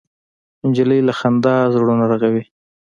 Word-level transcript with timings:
نجلۍ 0.67 0.99
له 1.07 1.13
خندا 1.19 1.55
زړونه 1.73 2.05
رغوي. 2.11 2.43